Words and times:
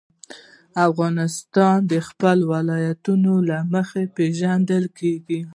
افغانستان 0.87 1.77
د 1.91 1.93
خپلو 2.07 2.43
ولایتونو 2.53 3.33
له 3.49 3.57
مخې 3.73 4.03
پېژندل 4.15 4.83
کېږي. 4.99 5.41